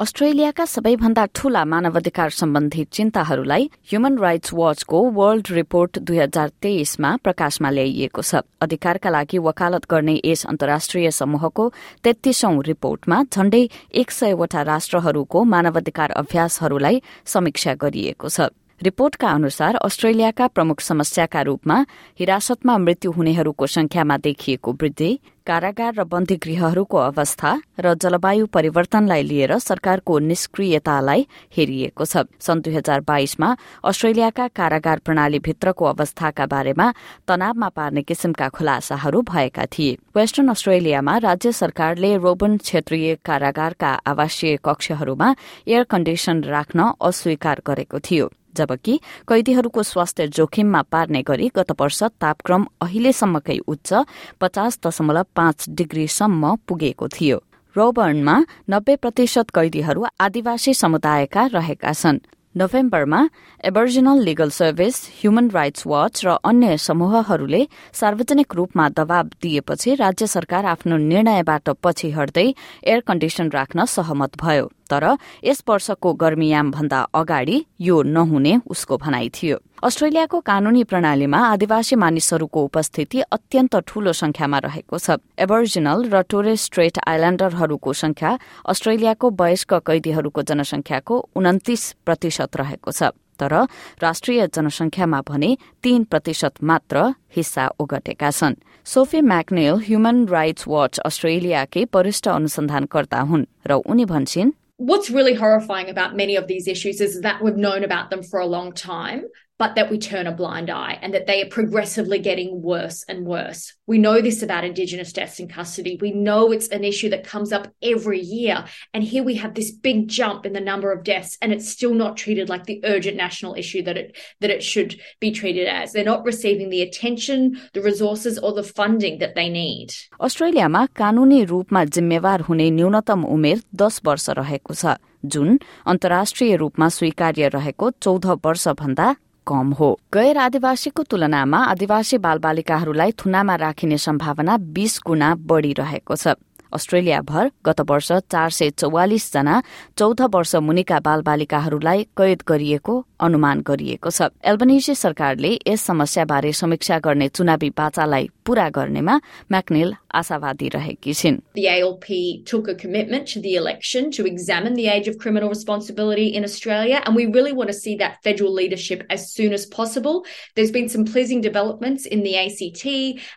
अस्ट्रेलियाका 0.00 0.64
सबैभन्दा 0.64 1.26
ठूला 1.34 1.64
मानवाधिकार 1.64 2.30
सम्बन्धी 2.30 2.84
चिन्ताहरूलाई 2.84 3.70
ह्युमन 3.90 4.18
राइट्स 4.18 4.54
वाचको 4.54 5.10
वर्ल्ड 5.10 5.46
रिपोर्ट 5.50 5.98
दुई 5.98 6.18
हजार 6.18 6.48
तेइसमा 6.62 7.16
प्रकाशमा 7.16 7.70
ल्याइएको 7.70 8.22
छ। 8.22 8.34
अधिकारका 8.60 9.10
लागि 9.10 9.38
वकालत 9.38 9.90
गर्ने 9.90 10.20
यस 10.24 10.46
अन्तर्राष्ट्रिय 10.46 11.10
समूहको 11.10 11.72
तेत्तीसौं 12.04 12.62
रिपोर्टमा 12.62 13.22
झण्डै 13.22 13.68
एक 13.94 14.10
सयवटा 14.10 14.62
राष्ट्रहरूको 14.62 15.44
मानवाधिकार 15.44 16.10
अभ्यासहरूलाई 16.10 17.02
समीक्षा 17.26 17.74
गरिएको 17.74 18.28
छ। 18.28 18.40
रिपोर्टका 18.82 19.28
अनुसार 19.30 19.74
अस्ट्रेलियाका 19.78 20.46
प्रमुख 20.48 20.80
समस्याका 20.80 21.42
रूपमा 21.42 21.74
हिरासतमा 22.20 22.76
मृत्यु 22.78 23.10
हुनेहरूको 23.12 23.66
संख्यामा 23.66 24.16
देखिएको 24.18 24.72
वृद्धि 24.72 25.10
कारागार 25.46 25.94
र 25.94 26.04
बन्दी 26.04 26.36
गृहहरूको 26.36 26.98
अवस्था 26.98 27.50
र 27.78 27.94
जलवायु 27.94 28.46
परिवर्तनलाई 28.46 29.22
लिएर 29.22 29.58
सरकारको 29.58 30.18
निष्क्रियतालाई 30.18 31.26
हेरिएको 31.56 32.04
छ। 32.04 32.26
सन् 32.40 32.62
दुई 32.62 32.74
हजार 32.74 33.00
बाइसमा 33.06 33.54
अस्ट्रेलियाका 33.84 34.48
कारागार 34.50 34.98
प्रणालीभित्रको 34.98 35.84
अवस्थाका 35.84 36.46
बारेमा 36.46 36.92
तनावमा 37.28 37.68
पार्ने 37.68 38.02
किसिमका 38.02 38.48
खुलासाहरू 38.50 39.22
भएका 39.30 39.66
थिए। 39.72 39.96
वेस्टर्न 40.16 40.48
अस्ट्रेलियामा 40.48 41.16
राज्य 41.22 41.52
सरकारले 41.52 42.16
रोबन 42.18 42.56
क्षेत्रीय 42.58 43.14
कारागारका 43.24 43.92
आवासीय 44.06 44.58
कक्षहरूमा 44.64 45.34
एयर 45.68 45.82
कण्डिसन 45.90 46.42
राख्न 46.50 46.92
अस्वीकार 47.00 47.62
गरेको 47.66 47.98
थियो। 48.00 48.30
जबकि 48.56 48.98
कैदीहरूको 49.28 49.82
स्वास्थ्य 49.82 50.26
जोखिममा 50.28 50.82
पार्ने 50.92 51.22
गरी 51.22 51.50
गत 51.56 51.70
वर्ष 51.80 52.02
तापक्रम 52.20 52.66
अहिलेसम्मकै 52.80 53.58
उच्च 53.68 53.92
पचास 54.40 54.78
दशमलव 54.86 55.26
पाँच 55.36 55.68
डिग्रीसम्म 55.70 56.54
पुगेको 56.68 57.08
थियो। 57.08 57.38
रोबर्नमा 57.76 58.36
नब्बे 58.70 58.96
प्रतिशत 58.96 59.50
कैदीहरू 59.50 60.04
आदिवासी 60.20 60.74
समुदायका 60.74 61.46
रहेका 61.54 61.92
छन्। 61.92 62.18
नोभेम्बरमा 62.54 63.20
Aboriginal 63.64 64.18
legal 64.20 64.50
service 64.50 64.96
human 65.20 65.48
rights 65.50 65.86
watch 65.86 66.20
र 66.24 66.36
अन्य 66.44 66.76
समूहहरूले 66.76 67.62
सार्वजनिक 67.96 68.54
रूपमा 68.54 68.88
दबाव 68.88 69.30
दिएपछि 69.42 69.94
राज्य 69.94 70.26
सरकार 70.26 70.66
आफ्नो 70.66 70.96
निर्णयबाट 71.00 71.70
पछि 71.82 72.10
हट्दै 72.10 72.46
एयर 72.84 73.00
कण्डिसन 73.08 73.48
राख्न 73.56 73.84
सहमत 73.88 74.36
भयो। 74.36 74.68
तर 74.92 75.16
यस 75.40 75.62
वर्षको 75.64 76.12
गर्मीयाम 76.12 76.70
भन्दा 76.70 77.00
अगाडि 77.14 77.56
यो 77.80 77.96
नहुने 78.04 78.54
उसको 78.68 78.96
भनाइ 78.98 79.28
थियो। 79.32 79.56
अस्ट्रेलियाको 79.82 80.40
कानूनी 80.40 80.82
प्रणालीमा 80.84 81.38
आदिवासी 81.48 81.96
मानिसहरूको 81.96 82.60
उपस्थिति 82.64 83.20
अत्यन्त 83.32 83.74
ठूलो 83.88 84.12
संख्यामा 84.12 84.58
रहेको 84.58 84.98
छ। 84.98 85.16
एबर्जिनल 85.40 85.98
र 86.12 86.22
टोरेस 86.28 86.60
स्ट्रेट 86.68 86.98
आइल्याण्डरहरूको 87.02 87.92
संख्या 87.94 88.30
अस्ट्रेलियाको 88.68 89.26
वयस्क 89.32 89.74
कैदीहरूको 89.82 90.42
जनसंख्याको 90.42 91.14
उन्तिस 91.34 91.82
प्रतिशत 92.06 92.56
रहेको 92.56 92.90
छ। 92.92 93.10
तर 93.40 93.66
राष्ट्रिय 93.98 94.46
जनसंख्यामा 94.54 95.20
भने 95.26 95.50
तीन 95.82 96.04
प्रतिशत 96.04 96.62
मात्र 96.62 96.96
हिस्सा 97.34 97.64
ओगटेका 97.80 98.30
छन्। 98.30 98.54
Sophie 98.86 99.20
McNeill 99.20 99.74
human 99.82 100.16
rights 100.28 100.68
watch 100.68 100.98
अस्ट्रेलियाकै 101.00 101.82
वरिष्ठ 101.90 102.28
अनुसन्धानकर्ता 102.28 103.20
हुन् 103.20 103.48
र 103.66 103.72
उनी 103.82 104.04
भन्छन् 104.04 104.54
what's 104.82 105.10
really 105.10 105.34
horrifying 105.34 105.88
about 105.88 106.16
many 106.16 106.34
of 106.34 106.48
these 106.48 106.66
issues 106.66 107.00
is 107.00 107.20
that 107.20 107.40
we've 107.40 107.56
known 107.56 107.84
about 107.84 108.10
them 108.10 108.20
for 108.20 108.40
a 108.40 108.46
long 108.46 108.72
time 108.72 109.22
but 109.61 109.75
that 109.75 109.89
we 109.89 109.97
turn 109.97 110.27
a 110.27 110.31
blind 110.31 110.69
eye 110.69 110.99
and 111.01 111.13
that 111.13 111.25
they 111.25 111.41
are 111.41 111.49
progressively 111.49 112.19
getting 112.19 112.61
worse 112.61 113.03
and 113.09 113.25
worse. 113.25 113.73
We 113.87 113.97
know 113.97 114.21
this 114.21 114.43
about 114.43 114.63
Indigenous 114.63 115.11
deaths 115.11 115.39
in 115.39 115.47
custody. 115.47 115.97
We 115.99 116.11
know 116.11 116.51
it's 116.51 116.67
an 116.67 116.83
issue 116.83 117.09
that 117.09 117.23
comes 117.23 117.51
up 117.51 117.67
every 117.81 118.19
year. 118.19 118.65
And 118.93 119.03
here 119.03 119.23
we 119.23 119.35
have 119.35 119.55
this 119.55 119.71
big 119.71 120.09
jump 120.09 120.45
in 120.45 120.53
the 120.53 120.59
number 120.59 120.91
of 120.91 121.03
deaths, 121.03 121.37
and 121.41 121.51
it's 121.51 121.67
still 121.67 121.93
not 121.93 122.17
treated 122.17 122.49
like 122.49 122.65
the 122.65 122.81
urgent 122.83 123.17
national 123.17 123.55
issue 123.55 123.81
that 123.83 123.97
it 123.97 124.15
that 124.41 124.51
it 124.51 124.63
should 124.63 124.99
be 125.19 125.31
treated 125.31 125.67
as. 125.67 125.91
They're 125.91 126.03
not 126.03 126.25
receiving 126.25 126.69
the 126.69 126.81
attention, 126.83 127.59
the 127.73 127.81
resources, 127.81 128.37
or 128.37 128.53
the 128.53 128.63
funding 128.63 129.19
that 129.19 129.35
they 129.35 129.49
need. 129.49 129.89
अस्ट्रेलियामा 130.21 130.85
कानूनी 131.01 131.43
रूपमा 131.51 131.83
जिम्मेवार 131.97 132.41
हुने 132.49 132.69
न्यूनतम 132.77 133.23
उमेर 133.35 133.61
दस 133.81 134.01
वर्ष 134.05 134.29
रहेको 134.37 134.73
छ 134.73 134.97
जुन 135.25 135.59
अन्तर्राष्ट्रिय 135.93 136.55
रूपमा 136.61 136.89
स्वीकार्य 136.97 137.47
रहेको 137.55 137.89
चौध 138.03 138.25
वर्ष 138.45 138.67
भन्दा 138.81 139.15
कम 139.46 139.72
हो। 139.72 139.90
गैर 140.14 140.38
आदिवासीको 140.38 141.02
तुलनामा 141.02 141.58
आदिवासी 141.64 142.18
बालबालिकाहरूलाई 142.18 143.12
थुनामा 143.12 143.54
राखिने 143.56 143.98
सम्भावना 143.98 144.56
बीस 144.72 145.00
गुणा 145.06 145.34
बढ़ी 145.34 145.72
रहेको 145.72 146.16
छ। 146.16 146.34
अस्ट्रेलियाभर 146.72 147.50
गत 147.66 147.80
वर्ष 147.80 148.12
चार 148.32 148.50
सय 148.50 148.70
चौवालिस 148.70 149.32
जना 149.32 149.62
चौध 149.98 150.20
वर्ष 150.34 150.54
मुनिका 150.62 151.00
बालबालिकाहरूलाई 151.00 152.04
कैद 152.16 152.42
गरिएको 152.48 152.94
अनुमान 153.26 153.60
गरिएको 153.68 154.10
छ 154.10 154.28
एल्बनिजी 154.52 154.94
सरकारले 155.04 155.50
यस 155.68 155.82
समस्याबारे 155.90 156.52
समीक्षा 156.60 156.98
गर्ने 157.06 157.28
चुनावी 157.38 157.70
बाचालाई 157.80 158.28
पूरा 158.46 158.68
गर्नेमा 158.76 159.16
म्याकनेल 159.52 159.92
आशावादी 160.20 160.68
रहेकी 160.74 161.12
छिन् 161.20 161.38
The 161.58 161.68
ALP 161.74 162.08
took 162.50 162.68
a 162.68 162.74
commitment 162.74 163.28
to 163.32 163.40
the 163.40 163.54
election 163.60 164.10
to 164.16 164.26
examine 164.30 164.74
the 164.74 164.88
age 164.94 165.08
of 165.12 165.18
criminal 165.18 165.48
responsibility 165.48 166.26
in 166.40 166.44
Australia 166.44 167.00
and 167.04 167.16
we 167.16 167.26
really 167.36 167.52
want 167.52 167.70
to 167.72 167.76
see 167.78 167.94
that 168.02 168.18
federal 168.28 168.52
leadership 168.52 169.04
as 169.16 169.30
soon 169.36 169.52
as 169.58 169.66
possible. 169.66 170.24
There's 170.56 170.74
been 170.78 170.88
some 170.88 171.04
pleasing 171.12 171.40
developments 171.40 172.06
in 172.06 172.24
the 172.26 172.34
ACT 172.44 172.84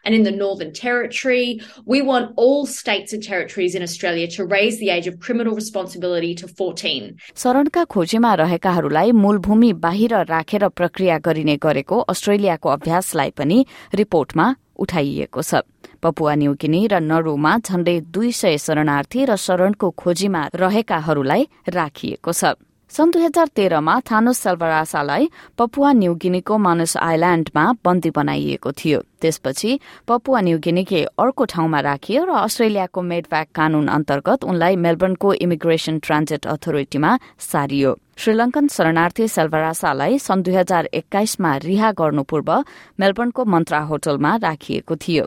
and 0.03 0.15
in 0.15 0.23
the 0.23 0.31
Northern 0.31 0.73
Territory. 0.73 1.61
We 1.85 2.01
want 2.01 2.33
all 2.35 2.65
states 2.65 3.13
and 3.13 3.23
territories 3.23 3.75
in 3.75 3.83
Australia 3.83 4.27
to 4.37 4.45
raise 4.45 4.79
the 4.79 4.89
age 4.89 5.07
of 5.07 5.19
criminal 5.19 5.55
responsibility 5.61 6.33
to 6.43 6.47
14. 6.47 7.15
शरणका 7.43 7.83
खोजीमा 7.95 8.33
रहेकाहरूलाई 8.43 9.11
मूलभूमि 9.23 9.71
बाहिर 9.77 10.13
राखेर 10.25 10.67
प्रक्रिया 10.69 11.17
गरिने 11.19 11.55
गरेको 11.57 11.99
अस्ट्रेलियाको 12.11 12.69
अभ्यासलाई 12.69 13.29
पनि 13.37 13.65
रिपोर्टमा 13.93 14.45
उठाइएको 14.79 15.41
छ। 15.41 15.63
पपुवा 16.03 16.33
न्युगिनी 16.35 16.81
र 16.87 16.99
नरुमा 17.01 17.57
झण्डै 17.57 17.99
दुई 18.13 18.31
सय 18.31 18.57
शरणार्थी 18.57 19.25
र 19.25 19.35
शरणको 19.35 19.89
खोजीमा 19.97 20.41
रहेकाहरूलाई 20.55 21.47
राखिएको 21.69 22.31
छ। 22.31 22.55
सन् 22.91 23.11
दुई 23.11 23.23
हजार 23.23 23.47
तेह्रमा 23.55 23.93
थानोस 24.07 24.37
सेल्भरासालाई 24.37 25.23
पपुवा 25.57 25.91
न्युगिनीको 25.93 26.57
मानस 26.57 26.95
आइल्याण्डमा 27.01 27.63
बन्दी 27.85 28.09
बनाइएको 28.13 28.71
थियो। 28.71 28.99
त्यसपछि 29.21 29.71
पपुवा 30.07 30.39
न्युगिनीकै 30.41 31.01
अर्को 31.17 31.43
ठाउँमा 31.49 31.79
राखियो 31.81 32.21
र 32.23 32.31
अस्ट्रेलियाको 32.45 33.01
मेडभ्याक 33.01 33.47
कानून 33.57 33.87
अन्तर्गत 33.89 34.43
उनलाई 34.45 34.75
मेलबर्नको 34.85 35.33
इमिग्रेशन 35.33 35.99
ट्रान्जिट 36.05 36.45
अथोरिटीमा 36.45 37.11
सारियो। 37.41 37.91
श्रीलंकन 38.17 38.67
शरणार्थी 38.67 39.27
सेल्वरासालाई 39.27 40.19
सन् 40.19 40.43
दुई 40.43 40.53
हजार 40.55 40.85
एक्काइसमा 40.85 41.57
रिहा 41.57 41.91
गर्नु 41.91 42.23
पूर्व 42.23 42.63
मेलबर्नको 42.99 43.45
मन्त्रा 43.45 43.79
होटलमा 43.79 44.35
राखिएको 44.35 44.95
थियो। 44.95 45.25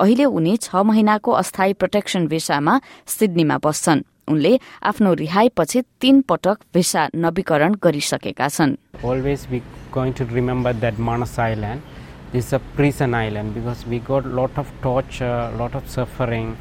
अहिले 0.00 0.24
उनी 0.24 0.56
छ 0.56 0.76
महिनाको 0.76 1.32
अस्थायी 1.32 1.72
प्रोटेक्सन 1.72 2.26
भिसामा 2.26 2.80
सिडनीमा 3.06 3.58
बस्छन्। 3.58 4.02
उनले 4.28 4.60
आफ्नो 4.82 5.14
रिहाईपछि 5.14 5.82
तीन 6.00 6.20
पटक 6.20 6.58
भिसा 6.74 7.08
नवीकरण 7.14 7.74
गरिसकेका 7.74 8.48
छन्। 8.48 8.76
It's 12.34 12.52
a 12.52 12.60
prison 12.76 13.14
island 13.14 13.54
because 13.54 13.86
we 13.86 13.98
got 14.10 14.26
a 14.26 14.34
lot 14.34 14.58
of 14.58 14.66
torture, 14.82 15.48
a 15.48 15.56
lot 15.56 15.74
of 15.74 15.88
suffering, 15.88 16.54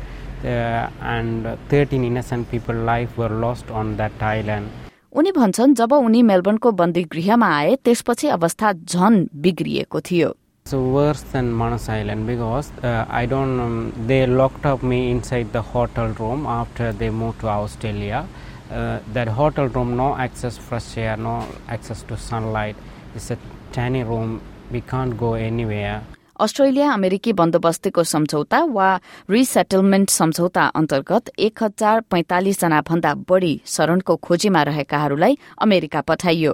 uh, 0.45 0.87
and 1.01 1.47
13 1.69 2.05
innocent 2.05 2.49
people's 2.49 2.85
life 2.85 3.17
were 3.17 3.33
lost 3.45 3.71
on 3.71 3.97
that 3.97 4.21
island. 4.21 4.84
उनी 5.19 5.31
भन्छन् 5.31 5.73
जब 5.79 5.93
उनी 5.93 6.21
मेलबर्नको 6.29 6.71
बन्दी 6.79 7.03
गृहमा 7.11 7.47
आए 7.57 7.75
त्यसपछि 7.87 8.27
अवस्था 8.37 8.71
झन 8.73 9.13
बिग्रिएको 9.43 9.99
थियो 10.09 10.31
So 10.65 10.79
worse 10.95 11.21
than 11.33 11.51
Manas 11.59 11.87
Island 11.89 12.27
because 12.27 12.71
uh, 12.83 13.05
I 13.09 13.25
don't. 13.33 13.59
Um, 13.65 13.93
they 14.07 14.25
locked 14.25 14.65
up 14.65 14.83
me 14.83 14.97
inside 15.11 15.53
the 15.53 15.61
hotel 15.61 16.15
room 16.19 16.47
after 16.47 16.91
they 16.91 17.09
moved 17.19 17.39
to 17.41 17.49
Australia. 17.53 18.25
Uh, 18.71 18.99
that 19.13 19.27
hotel 19.27 19.67
room, 19.77 19.95
no 19.95 20.09
access 20.25 20.57
fresh 20.57 20.89
air, 20.97 21.15
no 21.17 21.35
access 21.77 22.01
to 22.09 22.17
sunlight. 22.17 22.75
It's 23.13 23.29
a 23.29 23.37
tiny 23.71 24.03
room. 24.03 24.41
We 24.71 24.81
can't 24.81 25.15
go 25.15 25.33
anywhere. 25.35 26.01
Australia 26.39 26.91
अमेरिकी 26.93 27.31
बन्दोबस्तीको 27.33 28.03
सम्झौता 28.03 28.59
वा 28.75 28.87
resettlement 29.29 30.09
सम्झौता 30.09 30.63
अन्तर्गत 30.75 31.29
एक 31.39 31.63
हजार 31.63 32.01
पैंतालिस 32.11 32.59
जना 32.61 32.81
भन्दा 32.89 33.13
बढ़ी 33.29 33.53
शरणको 33.65 34.15
खोजीमा 34.19 34.63
रहेकाहरूलाई 34.63 35.37
अमेरिका 35.61 36.01
पठाइयो। 36.01 36.53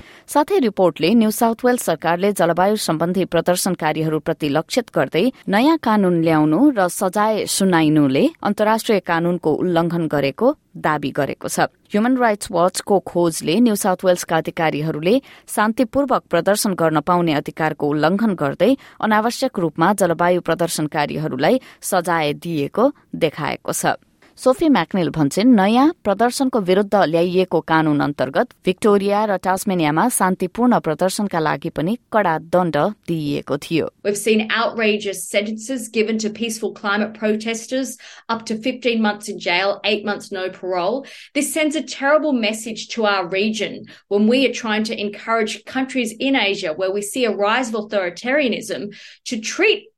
साथै 0.31 0.57
रिपोर्टले 0.63 1.07
न्यू 1.19 1.29
साउथ 1.35 1.63
वेल्स 1.65 1.81
सरकारले 1.87 2.29
जलवायु 2.39 2.75
सम्बन्धी 2.79 3.23
प्रदर्शनकारीहरूप्रति 3.33 4.49
लक्षित 4.57 4.91
गर्दै 4.95 5.23
नयाँ 5.51 5.77
कानून 5.83 6.15
ल्याउनु 6.23 6.59
र 6.77 6.87
सजाय 6.87 7.45
सुनाइनुले 7.51 8.23
अन्तर्राष्ट्रिय 8.47 8.99
कानूनको 9.09 9.51
उल्लंघन 9.63 10.07
गरेको 10.13 10.47
दावी 10.87 11.11
गरेको 11.19 11.47
छ। 11.51 11.67
ह्युमन 11.91 12.15
राइट्स 12.17 12.47
वाचको 12.47 12.99
खोजले 13.11 13.55
न्यू 13.59 13.75
साउथ 13.75 14.05
वेल्सका 14.07 14.37
अधिकारीहरूले 14.37 15.15
शान्तिपूर्वक 15.55 16.23
प्रदर्शन 16.31 16.71
गर्न 16.79 16.99
पाउने 17.03 17.33
अधिकारको 17.41 17.89
उल्लंघन 17.91 18.31
गर्दै 18.39 18.71
अनावश्यक 19.03 19.59
रूपमा 19.59 19.91
जलवायु 19.99 20.41
प्रदर्शनकारीहरूलाई 20.47 21.59
सजाय 21.83 22.33
दिएको 22.39 22.85
देखाएको 23.19 23.71
छ। 23.73 23.99
सोफी 24.38 24.68
म्याक्नेल 24.68 25.08
भन्छन् 25.16 25.54
नयाँ 25.56 25.84
प्रदर्शनको 26.04 26.60
विरूद्ध 26.68 26.94
ल्याइएको 26.94 27.60
कानून 27.70 28.00
अन्तर्गत 28.06 28.48
भिक्टोरिया 28.68 29.24
र 29.30 29.36
टास्मेनियामा 29.46 30.04
शान्तिपूर्ण 30.12 30.78
प्रदर्शनका 30.86 31.40
लागि 31.40 31.70
पनि 31.78 31.94
कडा 32.12 32.36
दण्ड 32.52 32.76
दिइएको 33.08 33.56
थियो 33.64 33.86
We've 34.04 34.20
seen 34.24 34.42
outrageous 34.58 35.24
sentences 35.30 35.88
given 35.88 36.20
to 36.26 36.28
peaceful 36.40 36.74
climate 36.82 37.14
protesters, 37.14 37.96
up 38.28 38.44
to 38.52 38.58
15 38.60 39.00
months 39.00 39.32
in 39.32 39.40
jail, 39.48 39.80
8 39.84 40.04
months 40.04 40.30
no 40.30 40.44
parole. 40.50 41.06
This 41.32 41.50
sends 41.54 41.74
a 41.74 41.82
terrible 41.96 42.34
message 42.34 42.88
to 42.96 43.06
our 43.06 43.26
region 43.26 43.86
when 44.08 44.28
we 44.28 44.44
are 44.46 44.56
trying 44.62 44.84
to 44.92 45.00
encourage 45.08 45.64
countries 45.64 46.14
in 46.20 46.36
Asia 46.36 46.74
where 46.74 46.92
we 46.92 47.00
see 47.00 47.24
a 47.24 47.34
rise 47.34 47.72
of 47.72 47.82
authoritarianism 47.84 48.88
to 49.24 49.40
treat 49.40 49.88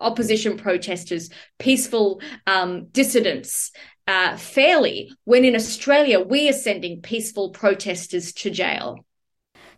opposition 0.00 0.56
protesters, 0.56 1.30
peaceful 1.58 2.20
um, 2.46 2.86
dissidents 2.92 3.72
uh, 4.06 4.36
fairly, 4.36 5.10
when 5.24 5.44
in 5.44 5.54
Australia 5.54 6.20
we 6.20 6.48
are 6.48 6.52
sending 6.52 7.00
peaceful 7.02 7.50
protesters 7.50 8.32
to 8.32 8.50
jail. 8.50 9.04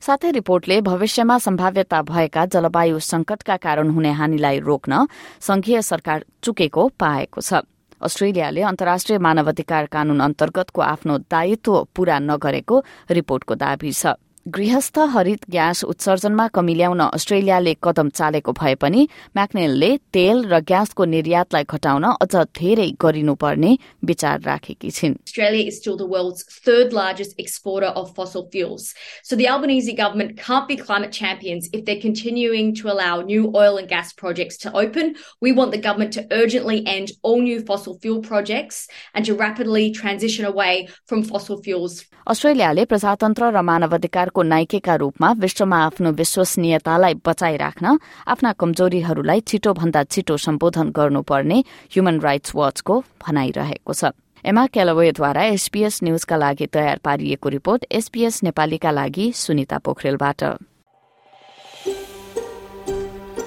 साथै 0.03 0.31
रिपोर्टले 0.33 0.81
भविष्यमा 0.81 1.37
सम्भाव्यता 1.39 2.01
भएका 2.03 2.45
जलवायु 2.53 2.99
संकटका 3.07 3.57
कारण 3.65 3.89
हुने 3.97 4.13
हानिलाई 4.21 4.59
रोक्न 4.69 5.07
संघीय 5.49 5.81
सरकार 5.83 6.25
चुकेको 6.43 6.87
पाएको 7.01 7.41
छ 7.41 7.61
अस्ट्रेलियाले 8.01 8.63
अन्तर्राष्ट्रिय 8.71 9.19
मानवाधिकार 9.27 9.87
कानून 9.93 10.21
अन्तर्गतको 10.29 10.81
आफ्नो 10.83 11.19
दायित्व 11.31 11.77
पूरा 11.97 12.19
नगरेको 12.31 12.83
रिपोर्टको 13.19 13.55
दावी 13.61 13.93
छ 13.93 14.17
गृहस्थ 14.54 14.98
हरित 15.10 15.46
ग्यास 15.52 15.84
उत्सर्जनमा 15.84 16.46
कमी 16.54 16.74
ल्याउन 16.76 17.00
अस्ट्रेलियाले 17.18 17.74
कदम 17.84 18.10
चालेको 18.18 18.52
भए 18.60 18.74
पनि 18.82 19.08
म्याक्नेलले 19.36 19.90
तेल 20.14 20.44
र 20.52 20.60
ग्यासको 20.72 21.06
निर्यातलाई 21.14 21.64
घटाउन 21.66 22.04
अझ 22.26 22.36
धेरै 22.60 22.86
गरिनुपर्ने 23.02 23.72
विचार 24.10 24.42
राखेकी 24.46 24.92
छिन् 24.98 25.16
Australia 25.26 25.64
is 25.72 25.80
still 25.82 25.98
the 26.02 26.10
world's 26.12 26.46
third 26.68 26.94
largest 26.94 27.34
exporter 27.44 27.90
of 28.02 28.14
fossil 28.20 28.46
fuels. 28.52 28.86
So 29.24 29.36
the 29.36 29.48
Albanese 29.54 29.96
government 30.02 30.38
can't 30.38 30.68
be 30.68 30.78
climate 30.78 31.12
champions 31.12 31.72
if 31.74 31.84
they're 31.86 32.06
continuing 32.06 32.72
to 32.82 32.94
allow 32.94 33.22
new 33.22 33.50
oil 33.64 33.82
and 33.82 33.90
gas 33.96 34.14
projects 34.14 34.62
to 34.66 34.76
open. 34.84 35.16
We 35.42 35.56
want 35.62 35.76
the 35.78 35.82
government 35.88 36.14
to 36.20 36.28
urgently 36.44 36.78
end 36.86 37.16
all 37.24 37.42
new 37.42 37.66
fossil 37.72 37.98
fuel 38.06 38.22
projects 38.22 38.88
and 39.16 39.26
to 39.26 39.34
rapidly 39.34 39.90
transition 40.04 40.46
away 40.54 40.88
from 41.08 41.26
fossil 41.34 41.60
fuels. 41.66 42.00
अस्ट्रेलियाले 42.28 42.86
प्रजातन्त्र 42.92 43.50
र 43.54 43.62
मानवाधिकारको 43.66 44.39
नाइकेका 44.43 44.95
रूपमा 44.95 45.33
विश्वमा 45.39 45.79
आफ्नो 45.85 46.11
विश्वसनीयतालाई 46.13 47.15
बचाइराख्न 47.27 47.99
आफ्ना 48.29 48.53
कमजोरीहरूलाई 48.61 49.41
छिटो 49.41 49.73
भन्दा 49.75 50.03
छिटो 50.05 50.37
सम्बोधन 50.37 50.91
गर्नुपर्ने 50.97 51.59
ह्युमन 51.93 52.21
राइट्स 52.21 52.55
वाचको 52.55 52.95
भनाइरहेको 53.27 53.93
छ। 53.93 54.13
एमा 54.45 54.67
क्यालोवेद्वारा 54.67 55.43
एसपीएस 55.53 56.01
न्यूजका 56.05 56.37
लागि 56.37 56.67
तयार 56.67 57.01
पारिएको 57.05 57.49
रिपोर्ट 57.49 57.85
एसपीएस 57.93 58.43
नेपालीका 58.43 58.91
लागि 58.91 59.33
सुनिता 59.37 59.79
पोखरेलबाट। 59.79 60.43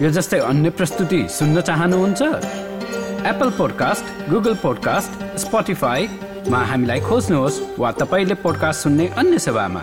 यो 0.02 0.10
जस्तै 0.10 0.40
अन्य 0.40 0.70
प्रस्तुति 0.70 1.22
सुन्न 1.30 1.62
चाहनुहुन्छ? 1.62 2.22
एप्पल 3.24 3.50
पोडकास्ट 3.58 4.30
गुगल 4.30 4.56
पोडकास्ट 4.62 5.12
स्पोटिफाईमा 5.40 6.60
हामीलाई 6.72 7.00
खोज्नुहोस् 7.00 7.60
वा 7.80 7.92
तपाईँले 8.02 8.36
पोडकास्ट 8.44 8.84
सुन्ने 8.84 9.08
अन्य 9.18 9.40
सेवामा। 9.40 9.82